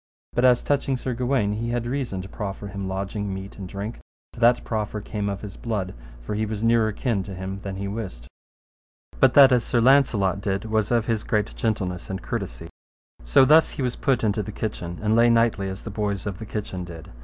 [0.33, 3.99] But as touching Sir Gawaine, he had reason to proffer him lodging, meat, and drink,
[4.33, 5.93] for that proffer came of his blood,
[6.23, 8.27] for he was nearer kin to him than he wist.
[9.19, 12.67] But that as Sir Launcelot did was of his great gentleness and courtesy.
[13.23, 16.39] So thus he was put into the kitchen, and lay nightly as the boys of
[16.39, 17.11] the kitchen did.